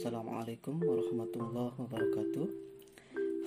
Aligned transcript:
Assalamualaikum 0.00 0.80
warahmatullahi 0.80 1.76
wabarakatuh. 1.76 2.48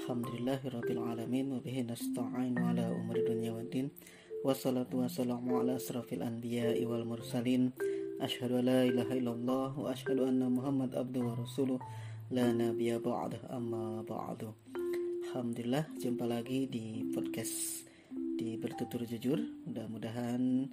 Alhamdulillahirrabbilalamin 0.06 1.50
Wabihi 1.50 1.82
nasta'in 1.90 2.54
ala 2.54 2.94
umri 2.94 3.26
dunia 3.26 3.58
wa 3.58 3.66
din. 3.66 3.90
Wassalatu 4.46 5.02
wassalamu 5.02 5.66
ala 5.66 5.82
asrafil 5.82 6.22
anbiya 6.22 6.78
wal 6.86 7.10
mursalin. 7.10 7.74
Ashhadu 8.22 8.62
la 8.62 8.86
ilaha 8.86 9.18
illallah 9.18 9.74
Wa 9.74 9.98
ashhadu 9.98 10.30
anna 10.30 10.46
muhammad 10.46 10.94
abdu 10.94 11.26
wa 11.26 11.34
rasuluh. 11.34 11.82
La 12.30 12.54
nabiya 12.54 13.02
ba'dah 13.02 13.50
amma 13.50 14.06
ba'du. 14.06 14.54
Alhamdulillah 15.34 15.90
jumpa 15.98 16.30
lagi 16.30 16.70
di 16.70 17.02
podcast 17.18 17.82
di 18.14 18.62
Bertutur 18.62 19.10
Jujur. 19.10 19.42
Mudah-mudahan 19.42 20.70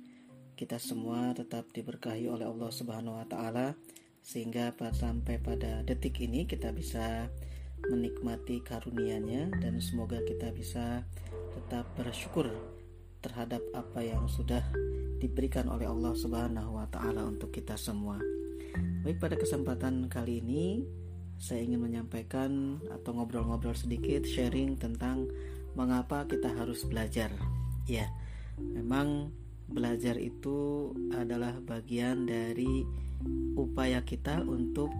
kita 0.60 0.76
semua 0.76 1.32
tetap 1.32 1.72
diberkahi 1.72 2.28
oleh 2.28 2.44
Allah 2.44 2.68
Subhanahu 2.68 3.16
wa 3.16 3.24
taala 3.24 3.72
sehingga 4.20 4.72
sampai 4.76 5.40
pada 5.40 5.82
detik 5.82 6.20
ini 6.22 6.46
kita 6.46 6.70
bisa 6.70 7.28
menikmati 7.88 8.60
karunia-Nya 8.60 9.56
dan 9.58 9.80
semoga 9.80 10.20
kita 10.22 10.52
bisa 10.52 11.02
tetap 11.56 11.88
bersyukur 11.96 12.52
terhadap 13.24 13.60
apa 13.72 14.00
yang 14.04 14.28
sudah 14.28 14.64
diberikan 15.20 15.68
oleh 15.68 15.84
Allah 15.84 16.16
Subhanahu 16.16 16.80
wa 16.80 16.88
taala 16.88 17.28
untuk 17.28 17.52
kita 17.52 17.76
semua. 17.76 18.16
Baik 19.04 19.20
pada 19.20 19.36
kesempatan 19.36 20.08
kali 20.08 20.40
ini 20.40 20.84
saya 21.40 21.64
ingin 21.64 21.80
menyampaikan 21.80 22.80
atau 22.92 23.16
ngobrol-ngobrol 23.16 23.72
sedikit 23.72 24.28
sharing 24.28 24.76
tentang 24.76 25.28
mengapa 25.72 26.28
kita 26.28 26.52
harus 26.52 26.84
belajar. 26.84 27.32
Ya, 27.88 28.12
memang 28.60 29.32
belajar 29.70 30.18
itu 30.18 30.90
adalah 31.14 31.54
bagian 31.62 32.26
dari 32.26 32.82
upaya 33.54 34.02
kita 34.02 34.42
untuk 34.42 34.90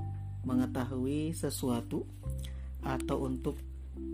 mengetahui 0.46 1.36
sesuatu 1.36 2.06
atau 2.80 3.28
untuk 3.28 3.60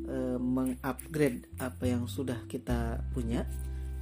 e, 0.06 0.40
mengupgrade 0.40 1.46
apa 1.62 1.84
yang 1.86 2.08
sudah 2.10 2.38
kita 2.50 2.98
punya, 3.14 3.46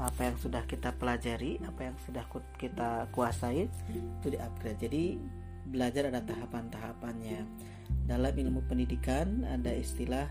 apa 0.00 0.32
yang 0.32 0.36
sudah 0.40 0.64
kita 0.64 0.96
pelajari, 0.96 1.60
apa 1.64 1.92
yang 1.92 1.96
sudah 2.08 2.24
kita 2.56 3.10
kuasai 3.12 3.68
itu 3.92 4.26
di-upgrade. 4.32 4.80
Jadi 4.80 5.02
belajar 5.68 6.08
ada 6.08 6.24
tahapan-tahapannya. 6.24 7.44
Dalam 8.08 8.32
ilmu 8.32 8.64
pendidikan 8.64 9.44
ada 9.44 9.72
istilah 9.72 10.28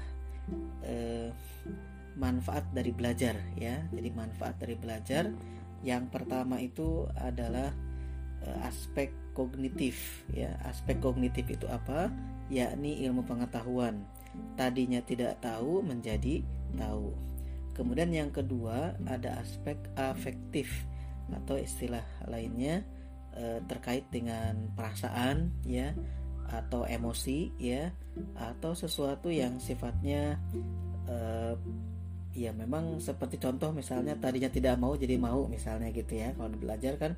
e, 0.81 1.29
manfaat 2.17 2.65
dari 2.73 2.89
belajar 2.89 3.37
ya. 3.57 3.85
Jadi 3.93 4.09
manfaat 4.13 4.57
dari 4.57 4.77
belajar 4.77 5.29
yang 5.83 6.07
pertama 6.09 6.57
itu 6.63 7.05
adalah 7.13 7.75
Eh, 8.43 8.59
aspek 8.67 9.09
kognitif 9.31 10.27
ya. 10.35 10.51
Aspek 10.67 10.99
kognitif 10.99 11.47
itu 11.47 11.63
apa? 11.71 12.11
Yakni 12.51 12.99
ilmu 13.07 13.23
pengetahuan. 13.23 14.03
Tadinya 14.59 14.99
tidak 14.99 15.39
tahu 15.39 15.79
menjadi 15.79 16.43
tahu. 16.75 17.15
Kemudian 17.73 18.11
yang 18.11 18.29
kedua 18.29 18.93
ada 19.07 19.39
aspek 19.41 19.79
afektif 19.97 20.69
atau 21.31 21.57
istilah 21.57 22.05
lainnya 22.29 22.85
e, 23.33 23.63
terkait 23.65 24.05
dengan 24.13 24.69
perasaan 24.77 25.49
ya 25.65 25.95
atau 26.53 26.85
emosi 26.85 27.49
ya 27.57 27.89
atau 28.37 28.77
sesuatu 28.77 29.33
yang 29.33 29.57
sifatnya 29.57 30.37
e, 31.09 31.17
ya 32.33 32.49
memang 32.49 32.97
seperti 32.97 33.37
contoh 33.37 33.69
misalnya 33.69 34.17
tadinya 34.17 34.49
tidak 34.49 34.75
mau 34.81 34.97
jadi 34.97 35.15
mau 35.21 35.45
misalnya 35.45 35.93
gitu 35.93 36.17
ya. 36.17 36.33
Kalau 36.33 36.49
belajar 36.57 36.97
kan 36.97 37.13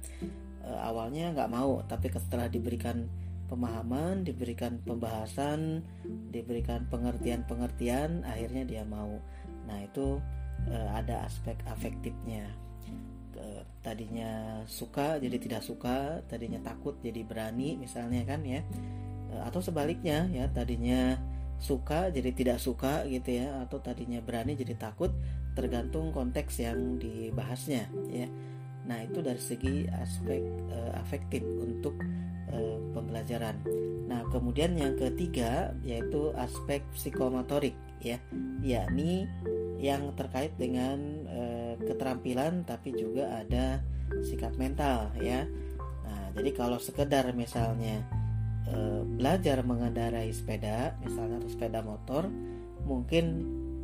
e, 0.62 0.70
awalnya 0.70 1.32
nggak 1.32 1.52
mau 1.52 1.80
tapi 1.88 2.12
setelah 2.12 2.52
diberikan 2.52 3.08
pemahaman 3.48 4.26
diberikan 4.28 4.82
pembahasan 4.84 5.86
diberikan 6.34 6.84
pengertian-pengertian 6.92 8.28
akhirnya 8.28 8.64
dia 8.68 8.84
mau. 8.84 9.16
Nah 9.66 9.80
itu 9.84 10.20
e, 10.68 10.76
ada 10.76 11.24
aspek 11.24 11.56
afektifnya. 11.72 12.52
E, 13.40 13.64
tadinya 13.80 14.64
suka 14.68 15.16
jadi 15.24 15.38
tidak 15.40 15.64
suka 15.64 16.20
tadinya 16.28 16.60
takut 16.60 17.00
jadi 17.00 17.24
berani 17.24 17.80
misalnya 17.80 18.28
kan 18.28 18.44
ya. 18.44 18.62
Atau 19.36 19.60
sebaliknya 19.60 20.32
ya 20.32 20.48
tadinya 20.48 21.20
suka 21.60 22.12
jadi 22.12 22.32
tidak 22.36 22.60
suka 22.60 23.08
gitu 23.08 23.42
ya 23.42 23.64
atau 23.64 23.80
tadinya 23.80 24.20
berani 24.20 24.54
jadi 24.60 24.76
takut 24.76 25.12
tergantung 25.56 26.12
konteks 26.12 26.60
yang 26.60 27.00
dibahasnya 27.00 27.88
ya. 28.12 28.28
Nah 28.86 29.02
itu 29.02 29.24
dari 29.24 29.42
segi 29.42 29.88
aspek 29.90 30.44
uh, 30.70 30.94
afektif 31.00 31.42
untuk 31.58 31.96
uh, 32.52 32.78
pembelajaran. 32.94 33.58
Nah 34.06 34.22
kemudian 34.30 34.78
yang 34.78 34.94
ketiga 35.00 35.74
yaitu 35.82 36.36
aspek 36.38 36.84
psikomotorik 36.94 37.74
ya. 38.04 38.20
Yakni 38.62 39.26
yang 39.80 40.14
terkait 40.14 40.54
dengan 40.60 41.00
uh, 41.26 41.74
keterampilan 41.82 42.68
tapi 42.68 42.94
juga 42.94 43.42
ada 43.42 43.82
sikap 44.28 44.54
mental 44.60 45.10
ya. 45.18 45.48
Nah 46.06 46.36
jadi 46.36 46.52
kalau 46.54 46.78
sekedar 46.78 47.32
misalnya 47.32 48.06
e, 48.70 48.78
belajar 49.18 49.62
mengendarai 49.62 50.30
sepeda, 50.34 50.98
misalnya 51.02 51.42
atau 51.42 51.50
sepeda 51.50 51.80
motor, 51.86 52.30
mungkin 52.86 53.26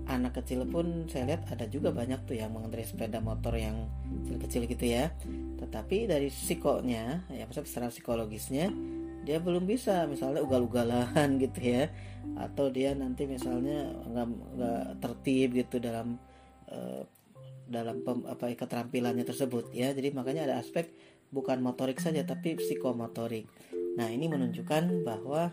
anak 0.09 0.41
kecil 0.41 0.65
pun 0.65 1.07
saya 1.07 1.33
lihat 1.33 1.47
ada 1.53 1.69
juga 1.69 1.93
banyak 1.93 2.25
tuh 2.25 2.35
yang 2.35 2.51
mengendarai 2.51 2.83
sepeda 2.83 3.21
motor 3.21 3.53
yang 3.55 3.87
kecil-kecil 4.27 4.65
gitu 4.67 4.85
ya. 4.85 5.13
Tetapi 5.61 6.09
dari 6.09 6.27
psikonya, 6.27 7.29
ya 7.29 7.43
maksudnya 7.45 7.69
secara 7.69 7.87
psikologisnya 7.93 8.73
dia 9.21 9.37
belum 9.37 9.69
bisa 9.69 10.09
misalnya 10.09 10.41
ugal-ugalan 10.41 11.37
gitu 11.43 11.61
ya. 11.61 11.93
Atau 12.37 12.73
dia 12.73 12.97
nanti 12.97 13.29
misalnya 13.29 13.93
nggak 14.09 14.99
tertib 14.99 15.53
gitu 15.53 15.77
dalam 15.77 16.17
uh, 16.73 17.05
dalam 17.71 18.03
pem, 18.03 18.25
apa 18.27 18.51
keterampilannya 18.57 19.23
tersebut 19.23 19.69
ya. 19.71 19.93
Jadi 19.93 20.11
makanya 20.11 20.49
ada 20.49 20.55
aspek 20.59 20.91
bukan 21.31 21.63
motorik 21.63 22.03
saja 22.03 22.27
tapi 22.27 22.59
psikomotorik 22.59 23.47
Nah, 23.97 24.07
ini 24.07 24.31
menunjukkan 24.31 25.03
bahwa 25.03 25.51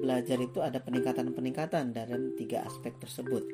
belajar 0.00 0.38
itu 0.40 0.58
ada 0.60 0.80
peningkatan-peningkatan 0.80 1.92
dalam 1.92 2.32
tiga 2.36 2.64
aspek 2.64 2.96
tersebut. 2.96 3.44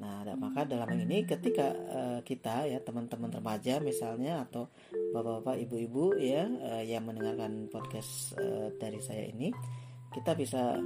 Nah, 0.00 0.24
maka 0.40 0.64
dalam 0.64 0.88
ini 0.96 1.28
ketika 1.28 1.76
uh, 1.76 2.20
kita 2.24 2.64
ya 2.64 2.80
teman-teman 2.80 3.28
remaja 3.28 3.84
misalnya 3.84 4.48
atau 4.48 4.72
bapak-bapak, 5.12 5.60
ibu-ibu 5.68 6.16
ya 6.16 6.48
uh, 6.48 6.80
yang 6.80 7.04
mendengarkan 7.04 7.68
podcast 7.68 8.32
uh, 8.40 8.72
dari 8.80 8.96
saya 9.04 9.28
ini, 9.28 9.52
kita 10.08 10.32
bisa 10.32 10.80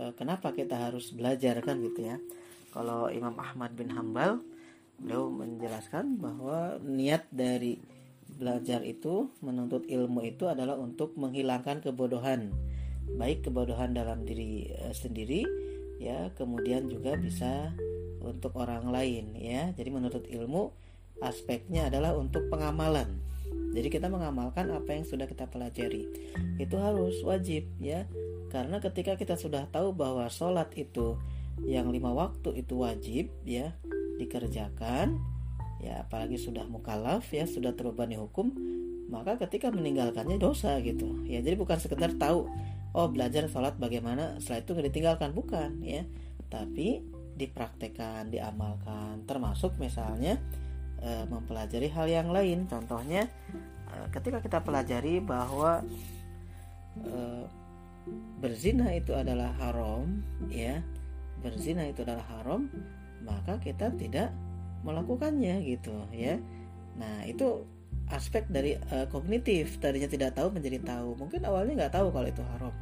uh, 0.00 0.12
kenapa 0.16 0.56
kita 0.56 0.88
harus 0.88 1.12
belajar 1.12 1.60
kan 1.60 1.84
gitu 1.84 2.08
ya. 2.08 2.16
Kalau 2.72 3.12
Imam 3.12 3.36
Ahmad 3.36 3.76
bin 3.76 3.92
Hambal 3.92 4.40
beliau 4.96 5.28
menjelaskan 5.28 6.16
bahwa 6.16 6.80
niat 6.80 7.28
dari 7.28 7.76
belajar 8.28 8.82
itu 8.82 9.30
menuntut 9.40 9.86
ilmu 9.86 10.26
itu 10.26 10.50
adalah 10.50 10.74
untuk 10.76 11.14
menghilangkan 11.14 11.80
kebodohan. 11.80 12.52
Baik 13.16 13.46
kebodohan 13.46 13.94
dalam 13.94 14.26
diri 14.26 14.66
e, 14.70 14.90
sendiri 14.90 15.46
ya 15.96 16.28
kemudian 16.36 16.90
juga 16.90 17.14
bisa 17.16 17.72
untuk 18.20 18.58
orang 18.58 18.90
lain 18.90 19.38
ya. 19.38 19.70
Jadi 19.72 19.88
menuntut 19.94 20.26
ilmu 20.26 20.74
aspeknya 21.22 21.88
adalah 21.88 22.18
untuk 22.18 22.50
pengamalan. 22.52 23.22
Jadi 23.72 23.88
kita 23.92 24.08
mengamalkan 24.08 24.72
apa 24.72 24.96
yang 24.96 25.04
sudah 25.04 25.28
kita 25.28 25.46
pelajari. 25.46 26.08
Itu 26.58 26.80
harus 26.80 27.20
wajib 27.22 27.68
ya. 27.78 28.08
Karena 28.50 28.80
ketika 28.80 29.14
kita 29.14 29.36
sudah 29.36 29.68
tahu 29.68 29.92
bahwa 29.92 30.26
sholat 30.32 30.72
itu 30.74 31.16
yang 31.64 31.88
lima 31.88 32.12
waktu 32.12 32.60
itu 32.60 32.84
wajib 32.84 33.32
ya 33.48 33.72
dikerjakan 34.20 35.16
ya 35.86 36.02
apalagi 36.02 36.34
sudah 36.34 36.66
mukalaf 36.66 37.30
ya 37.30 37.46
sudah 37.46 37.70
terbebani 37.78 38.18
hukum 38.18 38.50
maka 39.06 39.38
ketika 39.46 39.70
meninggalkannya 39.70 40.38
dosa 40.38 40.82
gitu. 40.82 41.22
Ya 41.30 41.38
jadi 41.38 41.54
bukan 41.54 41.78
sekedar 41.78 42.18
tahu 42.18 42.50
oh 42.96 43.06
belajar 43.06 43.46
sholat 43.46 43.78
bagaimana 43.78 44.42
setelah 44.42 44.66
itu 44.66 44.70
nggak 44.74 44.86
ditinggalkan. 44.90 45.30
Bukan 45.30 45.70
ya. 45.82 46.02
Tapi 46.50 47.02
dipraktekkan 47.36 48.32
diamalkan 48.32 49.22
termasuk 49.28 49.78
misalnya 49.78 50.42
e, 50.98 51.22
mempelajari 51.30 51.86
hal 51.94 52.10
yang 52.10 52.34
lain. 52.34 52.66
Contohnya 52.66 53.30
e, 53.86 53.94
ketika 54.10 54.42
kita 54.42 54.58
pelajari 54.66 55.22
bahwa 55.22 55.86
e, 56.98 57.46
berzina 58.42 58.90
itu 58.94 59.14
adalah 59.14 59.50
haram 59.58 60.22
ya 60.46 60.78
berzina 61.42 61.90
itu 61.90 62.06
adalah 62.06 62.22
haram 62.38 62.70
maka 63.26 63.58
kita 63.58 63.90
tidak 63.98 64.30
melakukannya 64.86 65.66
gitu 65.66 66.06
ya. 66.14 66.38
Nah 66.94 67.26
itu 67.26 67.66
aspek 68.06 68.46
dari 68.46 68.78
uh, 68.94 69.10
kognitif. 69.10 69.82
Tadinya 69.82 70.06
tidak 70.06 70.38
tahu 70.38 70.54
menjadi 70.54 70.78
tahu. 70.86 71.18
Mungkin 71.18 71.42
awalnya 71.42 71.84
nggak 71.84 71.94
tahu 71.98 72.08
kalau 72.14 72.28
itu 72.30 72.42
haram 72.54 72.74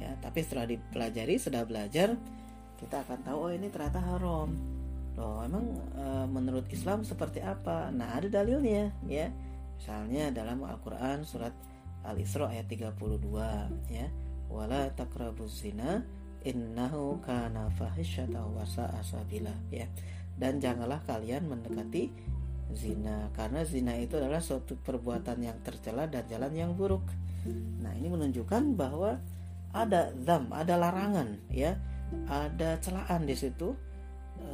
ya. 0.00 0.10
Tapi 0.24 0.38
setelah 0.40 0.66
dipelajari 0.66 1.36
sudah 1.36 1.62
belajar 1.68 2.16
kita 2.80 3.04
akan 3.06 3.18
tahu 3.22 3.38
oh 3.46 3.52
ini 3.52 3.68
ternyata 3.68 4.00
haram. 4.00 4.50
Loh 5.12 5.44
emang 5.44 5.76
uh, 5.92 6.26
menurut 6.26 6.64
Islam 6.72 7.04
seperti 7.04 7.44
apa? 7.44 7.92
Nah 7.92 8.16
ada 8.16 8.32
dalilnya 8.32 8.88
ya. 9.04 9.28
Misalnya 9.76 10.32
dalam 10.32 10.64
Al-Quran 10.64 11.26
surat 11.28 11.52
Al-Isra 12.02 12.48
ayat 12.48 12.66
32 12.66 12.96
ya. 13.92 14.08
Wala 14.48 14.88
taqrabuz 14.92 15.64
zina 15.64 16.02
innahu 16.42 17.22
kana 17.22 17.70
fahisyata 17.78 18.42
wa 18.42 18.66
sabila 19.00 19.54
ya 19.70 19.86
dan 20.36 20.58
janganlah 20.58 21.00
kalian 21.04 21.46
mendekati 21.46 22.10
zina 22.72 23.28
karena 23.36 23.62
zina 23.68 23.92
itu 24.00 24.16
adalah 24.16 24.40
suatu 24.40 24.74
perbuatan 24.80 25.38
yang 25.44 25.56
tercela 25.60 26.08
dan 26.08 26.24
jalan 26.26 26.52
yang 26.52 26.72
buruk. 26.72 27.04
Nah 27.80 27.92
ini 27.92 28.08
menunjukkan 28.08 28.74
bahwa 28.74 29.20
ada 29.72 30.12
zam 30.24 30.48
ada 30.52 30.74
larangan 30.76 31.36
ya. 31.52 31.76
Ada 32.28 32.76
celaan 32.84 33.24
di 33.24 33.32
situ 33.32 33.72
e, 34.36 34.48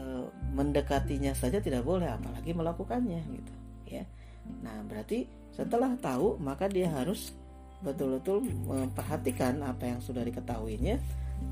mendekatinya 0.54 1.34
saja 1.34 1.58
tidak 1.58 1.82
boleh 1.82 2.06
apalagi 2.06 2.54
melakukannya 2.54 3.19
gitu 3.26 3.54
ya. 3.86 4.06
Nah 4.62 4.78
berarti 4.86 5.26
setelah 5.50 5.98
tahu 5.98 6.38
maka 6.38 6.70
dia 6.70 6.86
harus 6.86 7.34
betul-betul 7.82 8.42
memperhatikan 8.66 9.62
apa 9.62 9.90
yang 9.90 10.00
sudah 10.02 10.22
diketahuinya 10.26 10.98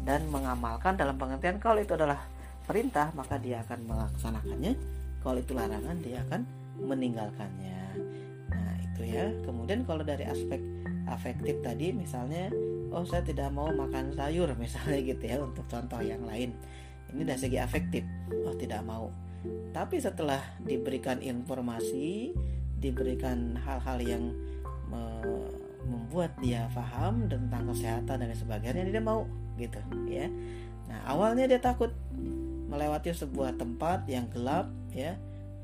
dan 0.02 0.26
mengamalkan 0.30 0.98
dalam 0.98 1.14
pengertian 1.14 1.62
kalau 1.62 1.78
itu 1.78 1.94
adalah 1.94 2.18
perintah 2.66 3.14
maka 3.14 3.38
dia 3.38 3.62
akan 3.62 3.86
melaksanakannya. 3.86 4.72
Kalau 5.22 5.38
itu 5.40 5.52
larangan 5.54 5.96
dia 6.02 6.22
akan 6.28 6.42
meninggalkannya. 6.82 7.80
Nah 8.50 8.72
itu 8.82 9.02
ya. 9.06 9.30
Kemudian 9.46 9.86
kalau 9.86 10.02
dari 10.02 10.26
aspek 10.26 10.60
afektif 11.06 11.62
tadi 11.62 11.94
misalnya 11.94 12.50
oh 12.90 13.06
saya 13.06 13.22
tidak 13.22 13.54
mau 13.54 13.70
makan 13.70 14.10
sayur 14.14 14.50
misalnya 14.62 14.98
gitu 15.00 15.24
ya 15.24 15.38
untuk 15.40 15.64
contoh 15.70 16.02
yang 16.02 16.22
lain. 16.26 16.52
Ini 17.14 17.22
dari 17.22 17.38
segi 17.38 17.58
afektif. 17.62 18.02
Oh 18.44 18.54
tidak 18.58 18.82
mau. 18.82 19.08
Tapi 19.70 20.02
setelah 20.02 20.42
diberikan 20.58 21.22
informasi 21.22 22.34
diberikan 22.76 23.56
hal-hal 23.56 23.98
yang 24.02 24.24
membuat 25.86 26.34
dia 26.42 26.66
paham 26.74 27.30
tentang 27.30 27.70
kesehatan 27.70 28.26
dan 28.26 28.34
sebagainya 28.34 28.90
dia 28.90 29.02
mau 29.02 29.24
gitu 29.56 29.78
ya. 30.10 30.26
Nah 30.90 30.98
awalnya 31.06 31.46
dia 31.46 31.60
takut 31.62 31.94
melewati 32.66 33.14
sebuah 33.14 33.54
tempat 33.56 34.06
yang 34.10 34.26
gelap 34.30 34.66
ya 34.90 35.14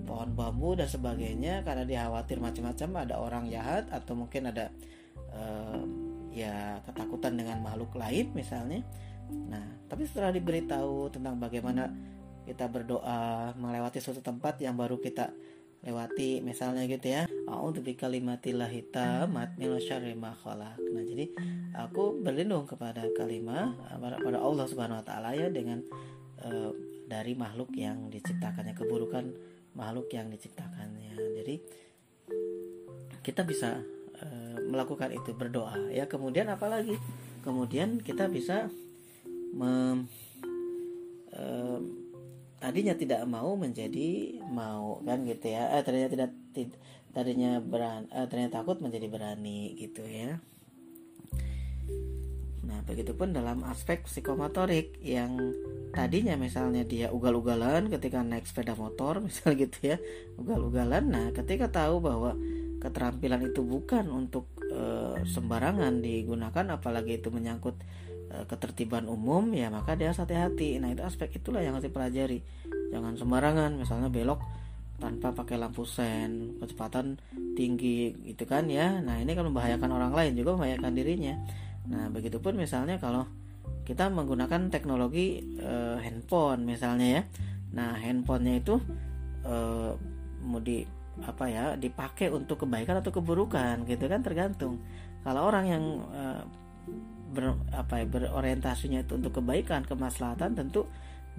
pohon 0.02 0.34
bambu 0.34 0.74
dan 0.74 0.90
sebagainya 0.90 1.62
karena 1.62 1.86
dia 1.86 2.06
khawatir 2.10 2.42
macam-macam 2.42 3.06
ada 3.06 3.14
orang 3.22 3.44
jahat 3.50 3.86
atau 3.94 4.18
mungkin 4.18 4.50
ada 4.50 4.70
uh, 5.30 5.78
ya 6.34 6.80
ketakutan 6.82 7.38
dengan 7.38 7.62
makhluk 7.62 7.94
lain 7.94 8.34
misalnya. 8.34 8.82
Nah 9.30 9.62
tapi 9.86 10.08
setelah 10.08 10.34
diberitahu 10.34 11.12
tentang 11.12 11.38
bagaimana 11.38 11.92
kita 12.42 12.66
berdoa 12.66 13.54
melewati 13.54 14.02
suatu 14.02 14.18
tempat 14.18 14.58
yang 14.58 14.74
baru 14.74 14.98
kita 14.98 15.30
lewati 15.82 16.42
misalnya 16.42 16.86
gitu 16.86 17.06
ya. 17.10 17.26
A'udzu 17.50 17.82
bikalimatillahi 17.82 18.90
tammat 18.94 19.54
min 19.58 19.74
syarri 19.82 20.14
ma 20.14 20.30
khalaq. 20.30 20.78
Nah, 20.78 21.02
jadi 21.02 21.26
aku 21.74 22.22
berlindung 22.22 22.70
kepada 22.70 23.02
kalimat 23.18 23.74
pada 23.98 24.38
Allah 24.38 24.66
Subhanahu 24.70 25.02
wa 25.02 25.06
taala 25.06 25.34
ya 25.34 25.50
dengan 25.50 25.82
uh, 26.46 26.70
dari 27.12 27.36
makhluk 27.36 27.76
yang 27.76 28.08
diciptakannya 28.08 28.72
keburukan 28.72 29.28
makhluk 29.76 30.08
yang 30.16 30.32
diciptakannya. 30.32 31.12
Jadi 31.12 31.54
kita 33.20 33.44
bisa 33.44 33.84
uh, 34.16 34.56
melakukan 34.64 35.12
itu 35.12 35.36
berdoa 35.36 35.92
ya. 35.92 36.08
Kemudian 36.08 36.48
apalagi? 36.48 36.96
Kemudian 37.44 38.00
kita 38.00 38.32
bisa 38.32 38.72
mem, 39.52 40.08
uh, 41.36 41.80
tadinya 42.62 42.94
tidak 42.94 43.26
mau 43.26 43.58
menjadi 43.58 44.38
mau 44.46 45.02
kan 45.02 45.26
gitu 45.26 45.50
ya 45.50 45.74
eh, 45.74 45.82
tadinya 45.82 46.08
tidak 46.14 46.30
tid, 46.54 46.70
tadinya 47.10 47.58
berani 47.58 48.06
eh, 48.06 48.26
tadinya 48.30 48.62
takut 48.62 48.78
menjadi 48.78 49.10
berani 49.10 49.74
gitu 49.74 50.06
ya 50.06 50.38
nah 52.62 52.78
begitupun 52.86 53.34
dalam 53.34 53.66
aspek 53.66 54.06
psikomotorik 54.06 54.94
yang 55.02 55.34
tadinya 55.92 56.40
misalnya 56.40 56.82
dia 56.88 57.12
ugal-ugalan 57.12 57.92
ketika 57.92 58.24
naik 58.24 58.48
sepeda 58.48 58.72
motor 58.72 59.20
misal 59.26 59.54
gitu 59.54 59.94
ya 59.94 59.96
ugal-ugalan. 60.40 61.08
Nah 61.08 61.26
ketika 61.36 61.68
tahu 61.68 62.00
bahwa 62.00 62.34
keterampilan 62.82 63.46
itu 63.46 63.62
bukan 63.62 64.10
untuk 64.10 64.50
e, 64.58 65.14
sembarangan 65.22 66.02
digunakan 66.02 66.66
apalagi 66.74 67.22
itu 67.22 67.30
menyangkut 67.30 67.78
Eh, 68.32 68.48
ketertiban 68.48 69.04
umum 69.12 69.52
ya 69.52 69.68
maka 69.68 69.92
dia 69.92 70.08
hati-hati. 70.08 70.80
Nah 70.80 70.88
itu 70.96 71.04
aspek 71.04 71.28
itulah 71.36 71.60
yang 71.60 71.76
harus 71.76 71.92
dipelajari. 71.92 72.40
Jangan 72.88 73.20
sembarangan 73.20 73.76
misalnya 73.76 74.08
belok 74.08 74.40
tanpa 74.96 75.36
pakai 75.36 75.60
lampu 75.60 75.84
sen 75.84 76.56
kecepatan 76.56 77.20
tinggi 77.52 78.16
gitu 78.24 78.48
kan 78.48 78.72
ya. 78.72 79.04
Nah 79.04 79.20
ini 79.20 79.36
kan 79.36 79.44
membahayakan 79.52 79.90
orang 79.92 80.12
lain 80.16 80.32
juga 80.32 80.56
membahayakan 80.56 80.92
dirinya. 80.96 81.34
Nah 81.92 82.08
begitupun 82.08 82.56
misalnya 82.56 82.96
kalau 82.96 83.28
kita 83.82 84.08
menggunakan 84.08 84.70
teknologi 84.70 85.42
e, 85.58 85.98
handphone 85.98 86.62
misalnya 86.62 87.08
ya. 87.20 87.22
Nah 87.74 87.98
handphonenya 87.98 88.54
itu 88.62 88.78
e, 89.42 89.56
mau 90.42 90.60
di 90.62 90.86
apa 91.22 91.44
ya 91.44 91.76
dipakai 91.76 92.32
untuk 92.32 92.64
kebaikan 92.64 93.04
atau 93.04 93.12
keburukan 93.12 93.84
gitu 93.84 94.04
kan 94.06 94.22
tergantung. 94.24 94.80
Kalau 95.22 95.46
orang 95.50 95.64
yang 95.66 95.84
e, 96.10 96.22
ber, 97.32 97.56
apa 97.72 98.04
ya, 98.04 98.06
berorientasinya 98.06 99.02
itu 99.02 99.16
untuk 99.16 99.40
kebaikan, 99.40 99.88
kemaslahatan, 99.88 100.52
tentu 100.52 100.86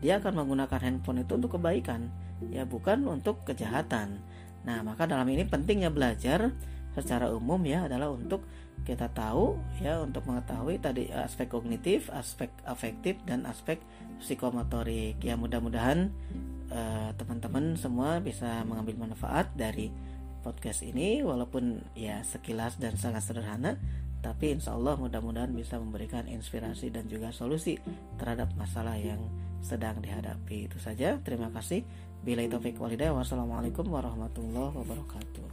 dia 0.02 0.18
akan 0.18 0.44
menggunakan 0.44 0.80
handphone 0.82 1.22
itu 1.22 1.38
untuk 1.38 1.62
kebaikan, 1.62 2.10
ya 2.50 2.66
bukan 2.66 3.06
untuk 3.06 3.46
kejahatan. 3.46 4.20
Nah, 4.66 4.82
maka 4.82 5.06
dalam 5.06 5.30
ini 5.30 5.46
pentingnya 5.46 5.94
belajar 5.94 6.50
secara 6.98 7.30
umum 7.30 7.62
ya 7.64 7.86
adalah 7.86 8.10
untuk 8.10 8.46
kita 8.84 9.08
tahu 9.16 9.56
ya 9.80 10.04
untuk 10.04 10.28
mengetahui 10.28 10.82
tadi 10.84 11.08
aspek 11.14 11.48
kognitif, 11.48 12.12
aspek 12.12 12.52
afektif 12.68 13.16
dan 13.24 13.48
aspek 13.48 13.80
psikomotorik. 14.20 15.22
Ya 15.24 15.40
mudah-mudahan 15.40 16.12
eh, 16.68 17.10
teman-teman 17.16 17.80
semua 17.80 18.20
bisa 18.20 18.68
mengambil 18.68 19.08
manfaat 19.08 19.48
dari 19.56 19.88
podcast 20.44 20.84
ini 20.84 21.24
walaupun 21.24 21.80
ya 21.96 22.20
sekilas 22.28 22.76
dan 22.76 23.00
sangat 23.00 23.24
sederhana 23.24 23.80
tapi 24.24 24.56
insya 24.56 24.76
Allah 24.76 24.96
mudah-mudahan 24.96 25.52
bisa 25.52 25.76
memberikan 25.80 26.24
inspirasi 26.32 26.88
dan 26.92 27.12
juga 27.12 27.36
solusi 27.36 27.76
terhadap 28.16 28.56
masalah 28.56 28.96
yang 28.96 29.20
sedang 29.60 30.00
dihadapi. 30.00 30.72
Itu 30.72 30.80
saja. 30.80 31.20
Terima 31.24 31.52
kasih. 31.52 31.84
Bila 32.24 32.40
itu 32.48 32.56
walidaya 32.80 33.12
wassalamualaikum 33.12 33.84
warahmatullahi 33.84 34.72
wabarakatuh 34.80 35.44